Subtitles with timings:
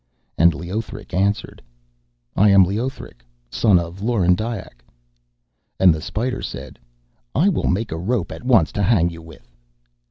[0.35, 1.61] And Leothric answered:
[2.35, 4.83] 'I am Leothric, son of Lorendiac.'
[5.79, 6.79] And the spider said:
[7.35, 9.53] 'I will make a rope at once to hang you with.'